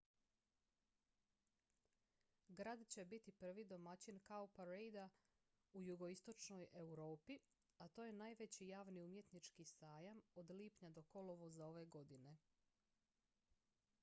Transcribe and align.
grad 2.49 2.85
će 2.93 3.05
biti 3.05 3.31
prvi 3.31 3.65
domaćin 3.65 4.19
cowparadea 4.29 5.09
u 5.73 5.81
jugoistočnoj 5.83 6.65
europi 6.71 7.37
a 7.77 7.87
to 7.87 8.05
je 8.05 8.13
najveći 8.13 8.67
javni 8.67 9.03
umjetnički 9.03 9.63
sajam 9.65 10.21
od 10.35 10.51
lipnja 10.51 10.89
do 10.89 11.03
kolovoza 11.03 11.65
ove 11.67 11.85
godine 11.85 12.37